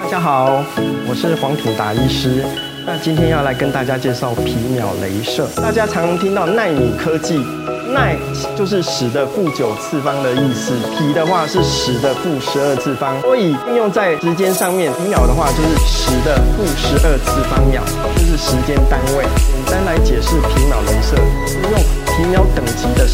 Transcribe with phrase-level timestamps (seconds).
[0.00, 0.64] 大家好，
[1.08, 2.44] 我是黄土达医师。
[2.86, 5.46] 那今天要来跟大家介绍皮秒镭射。
[5.56, 7.38] 大家常听到纳米科技，
[7.92, 8.16] 耐
[8.56, 17.82] 就是十的负九次方的意思，皮的话是十的负十二次方，所以应用在时间上面，皮秒的话就是十的负十二次方秒，
[18.16, 19.24] 就是时间单位。
[19.24, 21.16] 简单来解释皮秒镭射，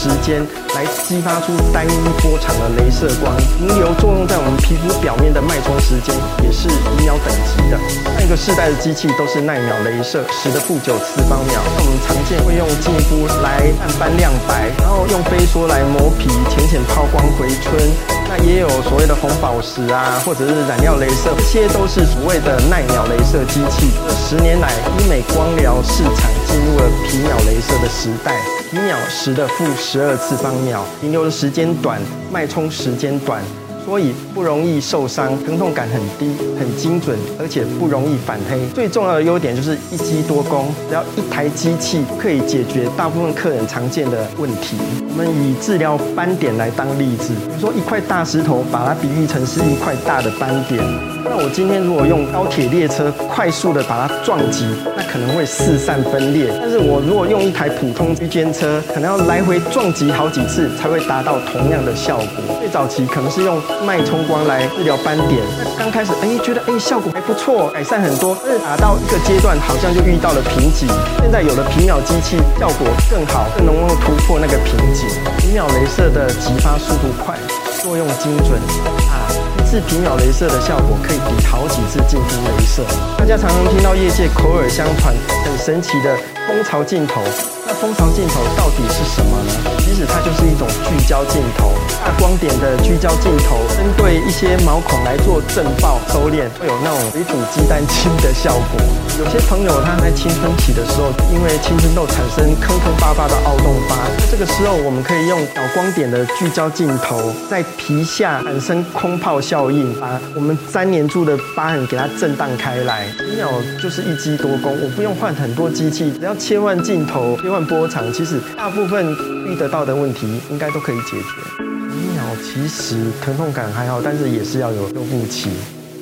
[0.00, 0.40] 时间
[0.74, 7.76] 来激发出单一波长的镭射光，停留作用在我们皮肤表面的脉冲时间也是皮秒等级的。
[8.08, 11.60] 上一个世代的机器都是耐秒镭射，十的负九次方秒。
[11.76, 17.76] 那我们常见会用净肤来暗斑亮白，然后用飞梭来磨皮，浅浅抛光回春。
[18.24, 23.92] 那也有所谓的红宝石啊，或者是染料镭射，这些都是所谓的耐秒镭射机器。
[24.16, 26.32] 十年来，医美光疗市场
[26.70, 28.32] 入了皮秒镭射的时代。
[28.70, 32.00] 皮秒十的负十二次方秒，停留的时间短，
[32.32, 33.42] 脉冲时间短。
[33.84, 38.60] 所以不容易受伤，疼痛感很低，很精准，而且不容易反黑。
[38.74, 44.76] 最重要的优点就是一机多功，只要一台机器可以解决大部分客人常见的问题。
[45.10, 50.80] 我们以治疗斑点来当例子，比如说一块大石头，把它比喻成是一块大的斑点。
[51.24, 54.64] 那我今天如果用高铁列车快速的把它撞击，
[54.96, 56.48] 那可能会四散分裂。
[56.60, 62.58] 但是我如果用一台普通区间车，可能要来回撞击好几次才会达到同样的效果。
[62.58, 65.40] 最早期可能是用脉冲光来治疗斑点，
[65.78, 70.88] 刚开始哎觉得哎效果还不错，改善很多，但是打到一个阶段好像就遇到了瓶颈。
[71.20, 75.08] 现在有了皮秒机器，效果更好，更能够突破那个瓶颈。
[75.38, 77.36] 皮秒镭射的激发速度快，
[77.82, 78.60] 作用精准
[79.08, 79.26] 啊，
[79.58, 82.82] 一次皮秒镭射的效果可以比好几次净肤镭射。
[83.16, 86.16] 大家常常听到业界口耳相传很神奇的
[86.46, 87.22] 蜂巢镜头。
[87.66, 89.78] 那蜂巢镜头到底是什么呢？
[89.78, 98.80] 其实它就是一种聚焦镜头，大光点的聚焦镜头，针对一些毛孔来做震爆收敛，会有那种水煮鸡蛋清的效果。
[99.18, 103.96] 有些朋友他在青春期的时候，因为青春痘产生坑坑巴巴的凹洞疤，
[104.30, 113.06] 这个时候我们可以用小光点的聚焦镜头，在皮下产生空泡效应，把我们粘连住的疤痕给它震荡开来。
[113.18, 113.48] 皮秒
[113.80, 117.60] 就是一机多功，我不用换很多机器，只要切换镜头，切换。
[117.70, 119.06] 波长其实大部分
[119.46, 121.89] 遇得到的问题应该都可以解决。
[121.90, 125.50] 皮秒其实疼痛感还好，但是也是要有修复期。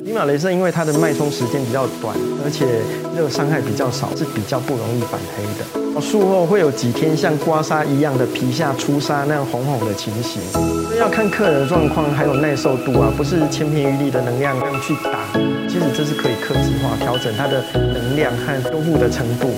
[0.05, 2.65] 皮秒镭射因为它的脉冲时间比较短，而且
[3.17, 6.01] 热伤害比较少，是比较不容易反黑的。
[6.01, 10.41] 术后会有几天像刮痧一样的皮下出痧那样红红的情形，
[10.97, 15.19] 要看客人的状况还有耐受度啊，不是千篇一律的能量这样去打。
[15.67, 19.49] 其实这是可以克制化调整它的能量和修复的程度。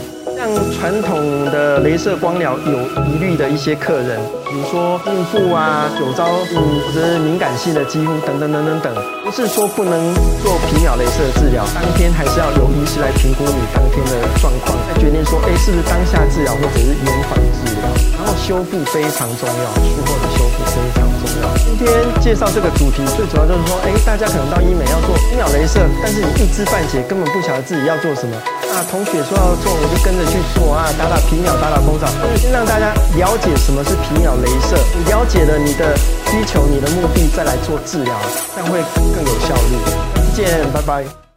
[0.41, 4.17] 像传统的镭射光疗有疑虑的一些客人，
[4.49, 9.93] 比如说孕妇啊、酒糟嗯或者是敏感性的肌肤等等等等等，不是说不能
[10.41, 17.85] 做皮秒镭射治疗，当天还是要由医师来评估你当天的状况，再决定说，哎，是不是当下治疗或者是延缓治疗。
[18.17, 21.53] 然后修复非常重要，术后的修复非常重要。
[21.61, 28.33] 今天介绍这个主题，最主要就是说，哎，大家可能到医美要做皮秒镭射，但是你一知半解，根本不晓得自己要做什么。
[28.73, 34.75] 那同学说要做，我就跟着去做啊，打打皮秒，打打蜂巢，先让大家了解什么是皮秒镭射。
[35.09, 35.95] 了解了你的
[36.31, 38.15] 需求、你的目的，再来做治疗，
[38.55, 38.79] 这样会
[39.13, 39.77] 更有效率。
[40.15, 41.30] 再见，拜拜。